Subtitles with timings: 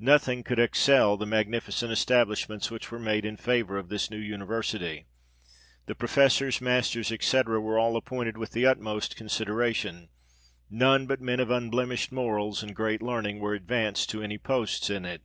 [0.00, 5.04] Nothing could excel the magnificent establishments which were made in favour of this new university.
[5.84, 7.40] The professors, masters, &c.
[7.44, 10.08] were all appointed with the utmost consideration;
[10.70, 15.04] none but men of unblemished morals, and great learning, were advanced to any posts in
[15.04, 15.20] it.